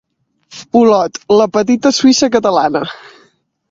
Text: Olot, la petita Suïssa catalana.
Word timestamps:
Olot, 0.79 1.21
la 1.41 1.49
petita 1.59 1.95
Suïssa 2.01 2.35
catalana. 2.41 2.87